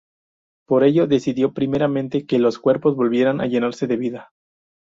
[0.65, 4.31] Por ello decidió primeramente que los cuerpos volvieran a llenarse de vida.